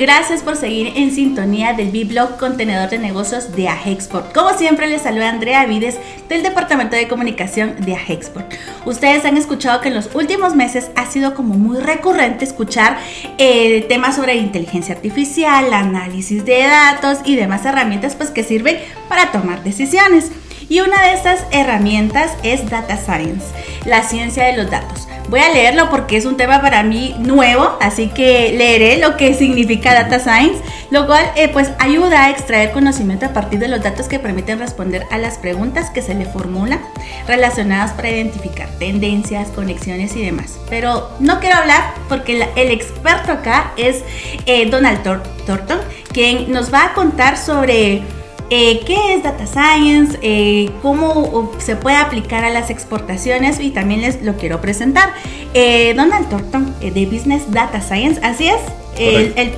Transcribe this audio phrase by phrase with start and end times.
[0.00, 4.32] Gracias por seguir en sintonía del B-Blog Contenedor de Negocios de Ajexport.
[4.32, 8.50] Como siempre, les saluda Andrea Vides del Departamento de Comunicación de Ajexport.
[8.86, 12.96] Ustedes han escuchado que en los últimos meses ha sido como muy recurrente escuchar
[13.36, 19.32] eh, temas sobre inteligencia artificial, análisis de datos y demás herramientas pues, que sirven para
[19.32, 20.30] tomar decisiones.
[20.70, 23.44] Y una de estas herramientas es Data Science,
[23.84, 24.89] la ciencia de los datos.
[25.30, 29.32] Voy a leerlo porque es un tema para mí nuevo, así que leeré lo que
[29.34, 33.80] significa Data Science, lo cual eh, pues ayuda a extraer conocimiento a partir de los
[33.80, 36.80] datos que permiten responder a las preguntas que se le formulan
[37.28, 40.58] relacionadas para identificar tendencias, conexiones y demás.
[40.68, 44.02] Pero no quiero hablar porque el experto acá es
[44.46, 45.00] eh, Donald
[45.46, 45.78] Thornton,
[46.12, 48.02] quien nos va a contar sobre
[48.50, 54.00] eh, qué es Data Science, eh, cómo se puede aplicar a las exportaciones y también
[54.02, 55.10] les lo quiero presentar.
[55.54, 58.60] Eh, Donald Thornton de Business Data Science, así es.
[58.98, 59.52] El,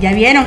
[0.00, 0.46] Ya vieron.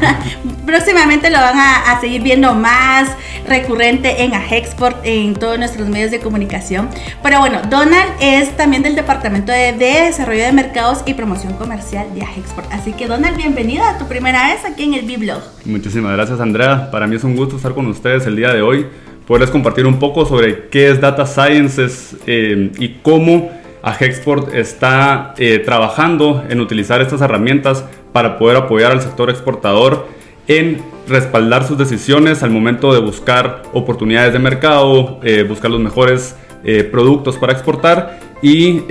[0.66, 3.10] Próximamente lo van a, seguir viendo más
[3.46, 6.88] recurrente en Ajexport, en todos nuestros medios de comunicación.
[7.22, 12.22] Pero bueno, Donald es también del Departamento de, Desarrollo de Mercados y Promoción Comercial de
[12.22, 12.70] Ajexport.
[12.72, 15.42] Así que Donald, bienvenida a tu primera vez aquí en el B-Blog.
[15.64, 16.90] Muchísimas gracias Andrea.
[16.90, 18.86] Para mí es un gusto estar con ustedes el día de hoy.
[19.26, 23.50] Poderles compartir un poco sobre qué es Data Sciences eh, y cómo
[23.82, 30.06] a Hexport está eh, trabajando en utilizar estas herramientas para poder apoyar al sector exportador
[30.46, 36.36] en respaldar sus decisiones al momento de buscar oportunidades de mercado, eh, buscar los mejores
[36.64, 38.82] eh, productos para exportar y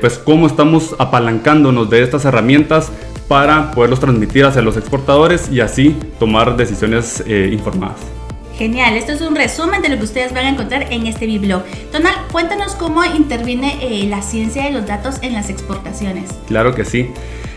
[0.00, 2.90] pues cómo estamos apalancándonos de estas herramientas
[3.28, 8.23] para poderlos transmitir hacia los exportadores y así tomar decisiones informadas.
[8.56, 11.64] Genial, esto es un resumen de lo que ustedes van a encontrar en este biblog.
[11.90, 16.30] Tonal, cuéntanos cómo interviene eh, la ciencia de los datos en las exportaciones.
[16.46, 17.10] Claro que sí.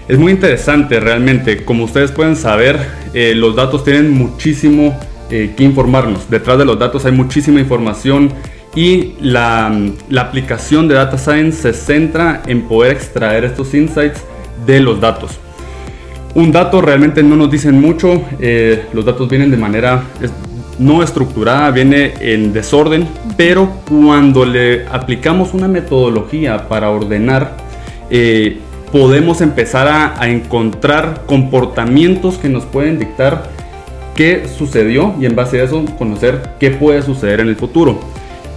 [0.08, 1.64] Es muy interesante realmente.
[1.64, 2.80] Como ustedes pueden saber,
[3.14, 5.00] eh, los datos tienen muchísimo
[5.30, 6.28] eh, que informarnos.
[6.32, 8.34] Detrás de los datos hay muchísima información
[8.74, 9.72] y la,
[10.10, 14.24] la, aplicación de Data Science se centra en poder extraer estos insights
[14.66, 15.38] de los datos.
[16.34, 18.24] Un dato realmente no nos dicen mucho,
[18.94, 20.04] los datos vienen de manera
[20.80, 27.58] no estructurada, viene en desorden, pero cuando le aplicamos una metodología para ordenar,
[28.10, 28.60] eh,
[28.92, 33.50] podemos empezar a, encontrar comportamientos que nos pueden dictar
[34.16, 38.00] qué sucedió y en base a eso conocer qué puede suceder en el futuro.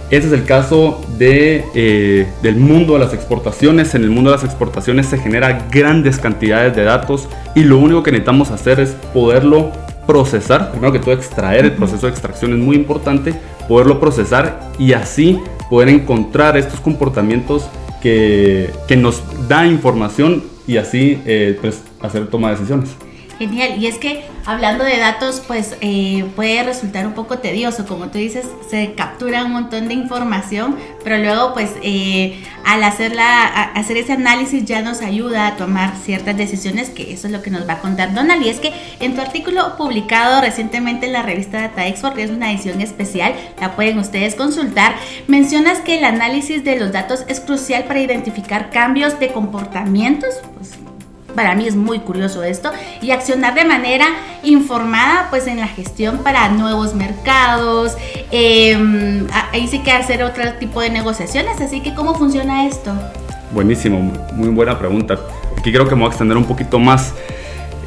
[0.09, 3.95] Ese es el caso de, eh, del mundo de las exportaciones.
[3.95, 8.03] En el mundo de las exportaciones se genera grandes cantidades de datos y lo único
[8.03, 9.71] que necesitamos hacer es poderlo
[10.05, 13.33] procesar, primero que todo extraer, el proceso de extracción es muy importante,
[13.67, 15.39] poderlo procesar y así
[15.69, 17.67] poder encontrar estos comportamientos
[18.01, 22.89] que, que nos da información y así eh, pues, hacer toma de decisiones.
[23.41, 28.09] Genial, y es que hablando de datos, pues eh, puede resultar un poco tedioso, como
[28.09, 33.97] tú dices, se captura un montón de información, pero luego pues eh, al hacerla, hacer
[33.97, 37.67] ese análisis ya nos ayuda a tomar ciertas decisiones, que eso es lo que nos
[37.67, 41.61] va a contar Donald, y es que en tu artículo publicado recientemente en la revista
[41.61, 44.93] Data Export, que es una edición especial, la pueden ustedes consultar,
[45.25, 50.80] mencionas que el análisis de los datos es crucial para identificar cambios de comportamientos, pues
[51.31, 52.71] para mí es muy curioso esto
[53.01, 54.07] y accionar de manera
[54.43, 57.95] informada pues en la gestión para nuevos mercados
[58.31, 61.59] em, ahí sí que hacer otro tipo de negociaciones.
[61.61, 62.93] Así que cómo funciona esto
[63.53, 63.99] buenísimo
[64.33, 65.19] muy buena pregunta.
[65.57, 67.13] Aquí creo que me voy a extender un poquito más.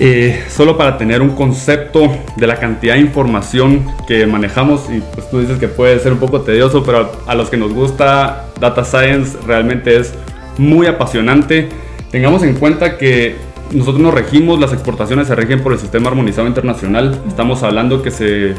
[0.00, 5.30] Eh, solo para tener un concepto de la cantidad de información que manejamos y pues
[5.30, 8.84] tú dices que puede ser un poco tedioso pero a los que nos gusta data
[8.84, 10.12] science realmente es
[10.58, 11.68] muy apasionante
[12.14, 13.34] Tengamos en cuenta que
[13.72, 17.20] nosotros nos regimos, las exportaciones se rigen por el sistema armonizado internacional.
[17.26, 18.54] Estamos hablando que se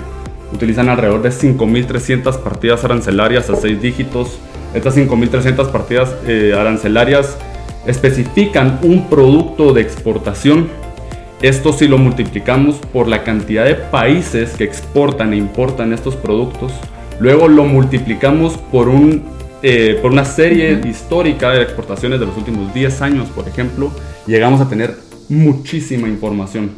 [0.51, 4.39] utilizan alrededor de 5.300 partidas arancelarias a 6 dígitos.
[4.73, 7.37] Estas 5.300 partidas eh, arancelarias
[7.87, 10.67] especifican un producto de exportación.
[11.41, 16.73] Esto si lo multiplicamos por la cantidad de países que exportan e importan estos productos,
[17.21, 19.23] luego lo multiplicamos por un
[19.67, 23.91] eh, por una serie histórica de exportaciones de los últimos 10 años, por ejemplo,
[24.27, 24.93] llegamos a tener
[25.27, 26.69] muchísima información.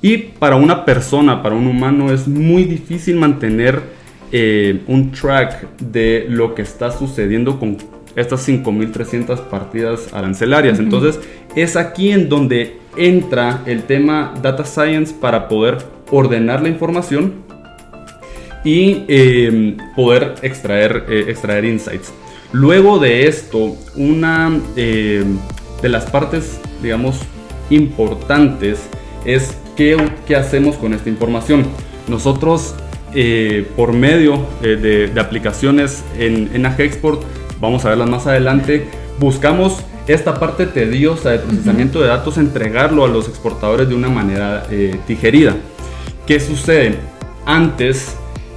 [0.00, 3.82] Y para una persona, para un humano, es muy difícil mantener
[4.32, 7.76] eh, un track de lo que está sucediendo con
[8.16, 10.78] estas 5.300 partidas arancelarias.
[10.78, 11.20] Entonces,
[11.54, 15.76] es aquí en donde entra el tema Data Science para poder
[16.10, 17.34] ordenar la información
[18.64, 22.10] y eh, poder extraer, extraer insights.
[22.52, 25.24] Luego de esto, una eh,
[25.80, 27.20] de las partes, digamos,
[27.70, 28.80] importantes
[29.24, 29.96] es qué,
[30.26, 31.64] qué hacemos con esta información.
[32.08, 32.74] Nosotros,
[33.14, 37.22] eh, por medio de, aplicaciones en, en AgExport,
[37.60, 38.86] vamos a verlas más adelante,
[39.18, 44.66] buscamos esta parte tediosa de procesamiento de datos, entregarlo a los exportadores de una manera
[44.70, 45.56] eh, digerida.
[46.26, 46.96] ¿Qué sucede?
[47.46, 48.16] Antes,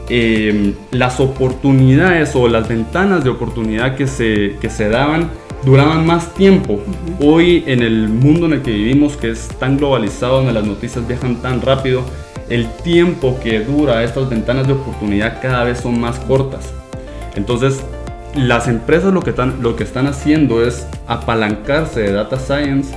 [0.10, 5.30] em, las oportunidades o las ventanas de oportunidad que se, que se daban
[5.66, 6.80] duraban más tiempo.
[7.20, 11.08] Hoy en el mundo en el que vivimos, que es tan globalizado, donde las noticias
[11.08, 12.04] viajan tan rápido,
[12.50, 16.72] el tiempo que dura estas ventanas de oportunidad cada vez son más cortas.
[17.36, 17.84] Entonces,
[18.36, 22.96] las empresas lo que, están, lo que están haciendo es apalancarse de data science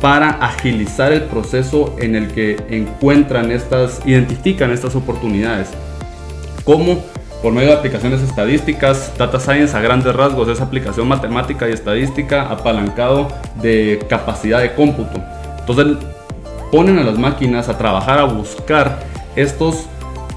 [0.00, 5.68] para agilizar el proceso en el que encuentran estas, identifican estas oportunidades.
[6.66, 7.00] Como
[7.42, 12.50] por medio de aplicaciones estadísticas, data science a grandes rasgos es aplicación matemática y estadística
[12.50, 13.28] apalancado
[13.62, 15.22] de capacidad de cómputo.
[15.60, 15.96] Entonces
[16.72, 18.98] ponen a las máquinas a trabajar a buscar
[19.36, 19.86] estos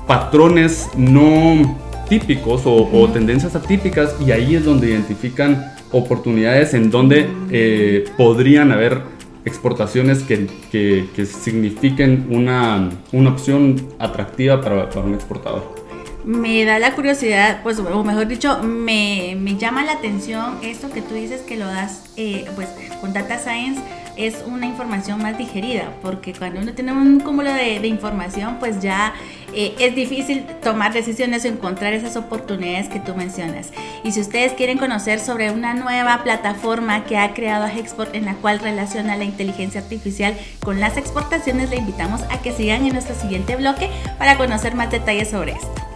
[0.05, 1.75] patrones no
[2.07, 9.01] típicos o, tendencias atípicas y ahí es donde identifican oportunidades en donde eh, podrían haber
[9.45, 15.88] exportaciones que, que, signifiquen una, una, opción atractiva para, para, un exportador.
[16.29, 21.15] Me da la curiosidad, pues, o mejor dicho, me, llama la atención esto que tú
[21.15, 22.69] dices que lo das eh, pues,
[23.01, 23.81] con Data Science
[24.15, 29.15] es una información más digerida, porque cuando uno tiene un cúmulo de, información, pues ya
[29.55, 33.71] eh, es difícil tomar decisiones o encontrar esas oportunidades que tú mencionas.
[34.03, 38.35] Y si ustedes quieren conocer sobre una nueva plataforma que ha creado Export en la
[38.35, 43.15] cual relaciona la inteligencia artificial con las exportaciones, le invitamos a que sigan en nuestro
[43.15, 43.89] siguiente bloque
[44.19, 45.88] para conocer más detalles sobre esto.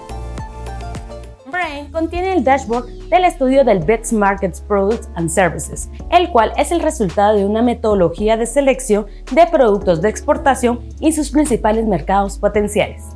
[1.92, 6.82] Contiene el dashboard del estudio del Best Markets Products and Services, el cual es el
[6.82, 13.13] resultado de una metodología de selección de productos de exportación y sus principales mercados potenciales.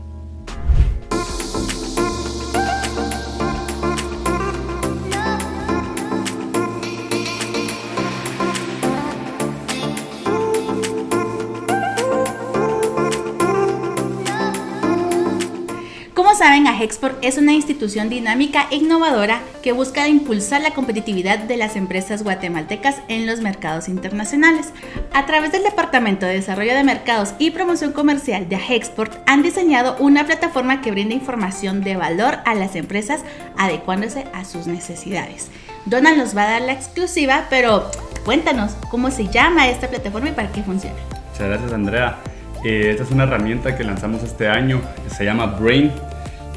[16.48, 21.76] Saben, Agexport es una institución dinámica e innovadora que busca impulsar la competitividad de las
[21.76, 24.72] empresas guatemaltecas en los mercados internacionales.
[25.14, 29.98] A través del Departamento de Desarrollo de Mercados y Promoción Comercial de Agexport han diseñado
[30.00, 33.26] una plataforma que brinda información de valor a las empresas
[33.58, 35.52] adecuándose a sus necesidades.
[35.86, 37.92] Donald nos va a dar la exclusiva, pero
[38.24, 40.96] cuéntanos cómo se llama esta plataforma y para qué funciona.
[41.30, 42.20] Muchas gracias Andrea.
[42.64, 45.92] Eh, esta es una herramienta que lanzamos este año, se llama Brain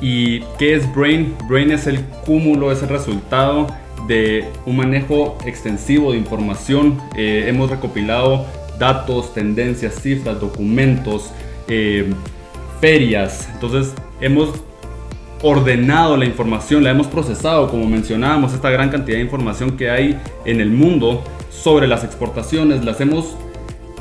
[0.01, 1.37] ¿Y qué es Brain?
[1.49, 3.67] Brain es el cúmulo, es el resultado
[4.07, 6.99] de un manejo extensivo de información.
[7.17, 8.47] Eh, hemos recopilado
[8.79, 11.31] datos, tendencias, cifras, documentos,
[11.69, 12.13] eh,
[12.81, 13.49] ferias.
[13.53, 14.55] Entonces hemos
[15.43, 20.19] ordenado la información, la hemos procesado, como mencionábamos, esta gran cantidad de información que hay
[20.45, 23.37] en el mundo sobre las exportaciones, las hemos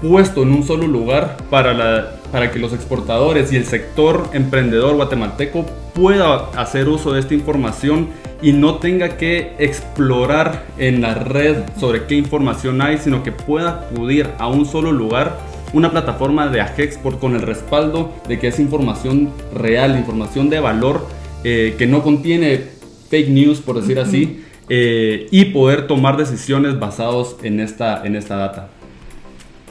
[0.01, 4.95] puesto en un solo lugar para, la, para que los exportadores y el sector emprendedor
[4.95, 8.09] guatemalteco pueda hacer uso de esta información
[8.41, 13.87] y no tenga que explorar en la red sobre qué información hay, sino que pueda
[13.91, 15.37] acudir a un solo lugar,
[15.73, 21.05] una plataforma de Agexport con el respaldo de que es información real, información de valor
[21.43, 22.61] eh, que no contiene
[23.09, 28.37] fake news, por decir así, eh, y poder tomar decisiones basados en esta, en esta
[28.37, 28.69] data.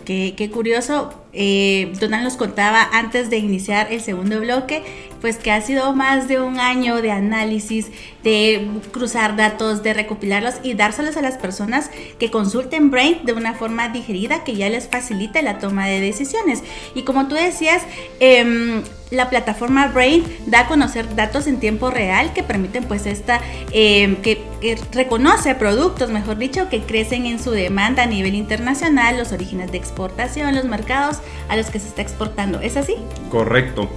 [0.08, 1.10] Qué, qué curioso.
[1.34, 4.82] Eh, Donald nos contaba antes de iniciar el segundo bloque,
[5.20, 7.90] pues que ha sido más de un año de análisis,
[8.22, 13.54] de cruzar datos, de recopilarlos y dárselos a las personas que consulten Brain de una
[13.54, 16.62] forma digerida que ya les facilite la toma de decisiones.
[16.94, 17.82] Y como tú decías,
[18.20, 23.40] em, la plataforma Brain da a conocer datos en tiempo real que permiten pues esta,
[23.72, 29.16] em, que, que, reconoce productos, mejor dicho, que crecen en su demanda a nivel internacional,
[29.16, 32.60] los orígenes de exportación, los mercados a los que se está exportando.
[32.60, 32.96] ¿Es así?
[33.30, 33.88] Correcto.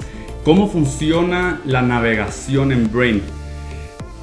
[0.44, 3.22] ¿Cómo funciona la navegación en Brain?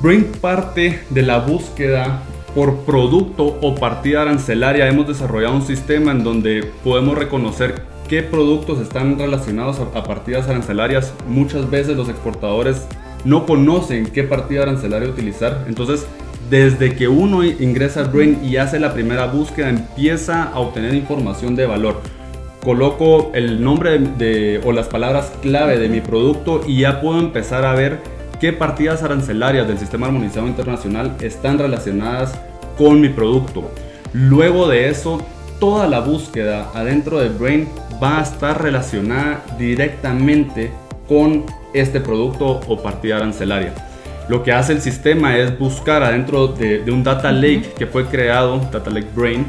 [0.01, 2.23] Brain parte de la búsqueda
[2.57, 4.89] por producto o partida arancelaria.
[4.89, 11.15] Hemos desarrollado un sistema en donde podemos reconocer qué productos están relacionados a, partidas arancelarias.
[11.29, 12.89] Muchas veces los exportadores
[13.25, 15.67] no conocen qué partida arancelaria utilizar.
[15.69, 16.05] Entonces,
[16.51, 21.55] desde que uno ingresa a Brain y hace la primera búsqueda, empieza a obtener información
[21.55, 22.03] de valor
[22.69, 27.65] coloco el nombre de, o las palabras clave de mi producto y ya puedo empezar
[27.65, 27.99] a ver
[28.41, 32.39] qué partidas arancelarias del sistema armonizado internacional están relacionadas
[32.77, 33.71] con mi producto.
[34.13, 35.27] Luego de eso,
[35.59, 37.67] toda la búsqueda adentro de Brain
[38.03, 40.71] va a estar relacionada directamente
[41.09, 43.73] con este producto o partida arancelaria.
[44.29, 48.59] Lo que hace el sistema es buscar adentro de, un data lake que fue creado,
[48.71, 49.47] Data Lake Brain,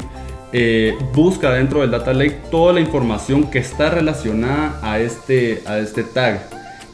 [0.52, 5.78] eh, busca dentro del data lake toda la información que está relacionada a este, a
[5.78, 6.48] este tag.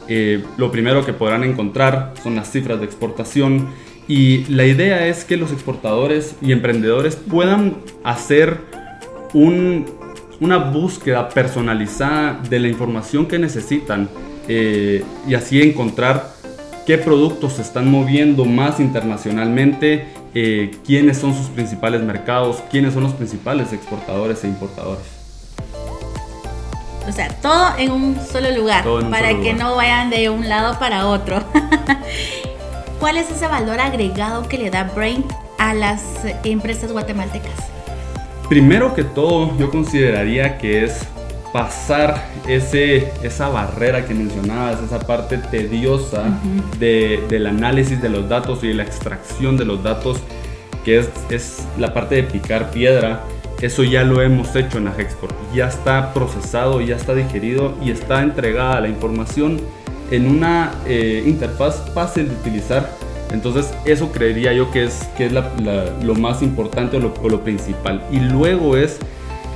[0.07, 3.67] Eh, lo primero que podrán encontrar son las cifras de exportación
[4.07, 8.61] y la idea es que los exportadores y emprendedores puedan hacer
[9.33, 14.07] una búsqueda personalizada de la información que necesitan
[14.47, 16.31] eh, y así encontrar
[16.85, 20.05] qué productos se están moviendo más internacionalmente,
[20.39, 25.03] eh, quiénes son sus principales mercados, quiénes son los principales exportadores e importadores.
[27.09, 31.07] O sea, todo en un solo lugar, para que no vayan de un lado para
[31.07, 31.43] otro.
[32.99, 35.25] ¿Cuál es ese valor agregado que le da Brain
[35.57, 36.03] a las
[36.43, 37.55] empresas guatemaltecas?
[38.47, 40.99] Primero que todo, yo consideraría que es
[41.57, 46.25] pasar ese, esa barrera que mencionabas, esa parte tediosa
[46.79, 50.19] del análisis de los datos y de la extracción de los datos,
[50.85, 53.23] que es, es la parte de picar piedra.
[53.59, 55.33] Eso ya lo hemos hecho en Agexport.
[55.51, 59.59] Ya está procesado, ya está digerido y está entregada la información
[60.11, 62.87] en una eh, interfaz fácil de utilizar.
[63.31, 67.43] Entonces eso creería yo que es, que es lo más importante o lo, o lo
[67.43, 68.03] principal.
[68.11, 68.99] Y luego es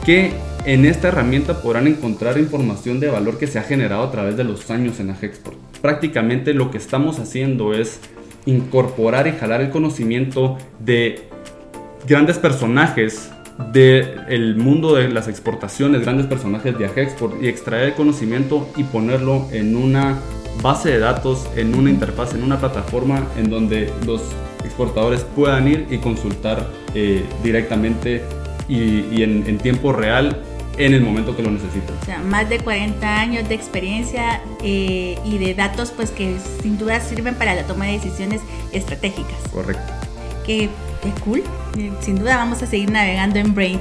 [0.03, 0.33] que
[0.65, 4.43] en esta herramienta podrán encontrar información de valor que se ha generado a través de
[4.43, 5.57] los años en Agexport.
[5.81, 7.99] Prácticamente lo que estamos haciendo es
[8.45, 11.27] incorporar y jalar el conocimiento de
[12.07, 13.31] grandes personajes
[13.71, 19.47] del mundo de las exportaciones, grandes personajes de Agexport y extraer el conocimiento y ponerlo
[19.51, 20.19] en una
[20.61, 24.21] base de datos, en una interfaz, en una plataforma en donde los
[24.63, 28.21] exportadores puedan ir y consultar eh, directamente
[28.67, 30.41] y, en, tiempo real
[30.77, 31.95] en el momento que lo necesitan.
[32.01, 36.77] O sea, más de 40 años de experiencia eh, y de datos pues que sin
[36.77, 39.37] duda sirven para la toma de decisiones estratégicas.
[39.51, 39.93] Correcto.
[40.45, 40.69] Qué,
[41.23, 41.43] cool.
[41.77, 43.79] Eh, sin duda vamos a seguir navegando en Brain.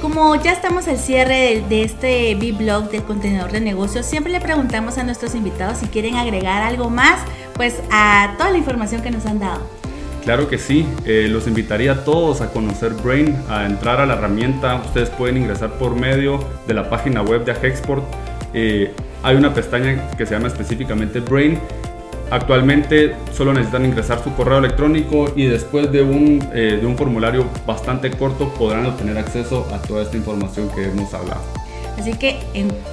[0.00, 4.98] Como ya estamos al cierre de, este B-Blog del contenedor de negocios, siempre le preguntamos
[4.98, 7.20] a nuestros invitados si quieren agregar algo más
[7.54, 9.66] pues a toda la información que nos han dado.
[10.24, 14.14] Claro que sí, eh, los invitaría a todos a conocer Brain, a entrar a la
[14.14, 14.76] herramienta.
[14.76, 18.02] Ustedes pueden ingresar por medio de la página web de Agexport.
[18.54, 21.58] Eh, hay una pestaña que se llama específicamente Brain.
[22.30, 27.44] Actualmente solo necesitan ingresar su correo electrónico y después de un, eh, de un formulario
[27.66, 31.42] bastante corto podrán obtener acceso a toda esta información que hemos hablado.
[31.98, 32.40] Así que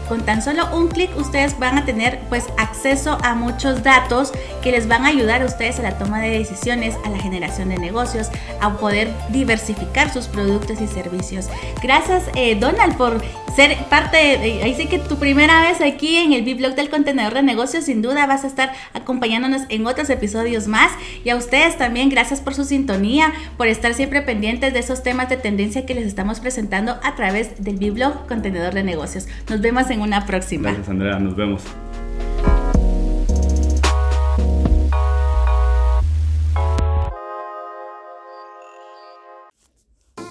[0.07, 4.31] con tan solo un clic ustedes van a tener pues acceso a muchos datos
[4.61, 7.69] que les van a ayudar a ustedes a la toma de decisiones, a la generación
[7.69, 8.29] de negocios,
[8.59, 11.47] a poder diversificar sus productos y servicios.
[11.81, 13.21] Gracias eh, Donald por
[13.55, 17.33] ser parte de, ahí sí que tu primera vez aquí en el B-Blog del contenedor
[17.33, 20.91] de negocios, sin duda vas a estar acompañándonos en otros episodios más.
[21.23, 25.29] Y a ustedes también, gracias por su sintonía, por estar siempre pendientes de esos temas
[25.29, 28.90] de tendencia que les estamos presentando a través del B-Blog contenedor de negocios.
[28.95, 30.69] Nos vemos en una próxima.
[30.69, 31.63] Gracias Andrea, nos vemos.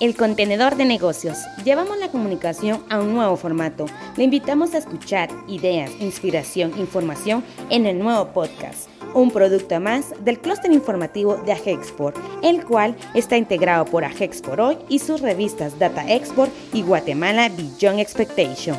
[0.00, 1.36] El contenedor de negocios.
[1.62, 3.84] Llevamos la comunicación a un nuevo formato.
[4.16, 8.88] Le invitamos a escuchar ideas, inspiración, información en el nuevo podcast.
[9.12, 14.78] Un producto más del clúster informativo de Agexport, el cual está integrado por Agexport Hoy
[14.88, 18.76] y sus revistas Data Export y Guatemala Beyond Expectation.